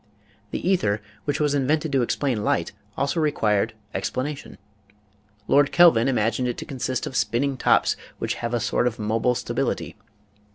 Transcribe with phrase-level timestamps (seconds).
[0.49, 4.57] The ether, which was invented to explain light, also required" ex planation."
[5.47, 8.97] Lord Kelvin imagined it to consist of spin ning tops which have a sort of
[8.97, 9.95] mobile stability.